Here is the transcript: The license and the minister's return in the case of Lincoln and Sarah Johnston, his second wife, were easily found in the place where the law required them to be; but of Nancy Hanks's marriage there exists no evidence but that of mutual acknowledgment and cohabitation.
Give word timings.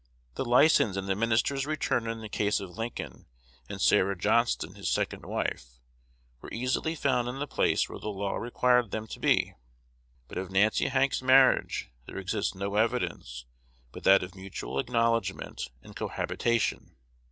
The 0.33 0.43
license 0.45 0.97
and 0.97 1.07
the 1.07 1.13
minister's 1.15 1.67
return 1.67 2.07
in 2.07 2.21
the 2.21 2.27
case 2.27 2.59
of 2.59 2.75
Lincoln 2.75 3.27
and 3.69 3.79
Sarah 3.79 4.17
Johnston, 4.17 4.73
his 4.73 4.89
second 4.89 5.27
wife, 5.27 5.79
were 6.41 6.51
easily 6.51 6.95
found 6.95 7.27
in 7.29 7.37
the 7.37 7.45
place 7.45 7.87
where 7.87 7.99
the 7.99 8.09
law 8.09 8.33
required 8.37 8.89
them 8.89 9.05
to 9.05 9.19
be; 9.19 9.53
but 10.27 10.39
of 10.39 10.49
Nancy 10.49 10.87
Hanks's 10.87 11.21
marriage 11.21 11.91
there 12.07 12.17
exists 12.17 12.55
no 12.55 12.77
evidence 12.77 13.45
but 13.91 14.03
that 14.03 14.23
of 14.23 14.33
mutual 14.33 14.79
acknowledgment 14.79 15.69
and 15.83 15.95
cohabitation. 15.95 16.95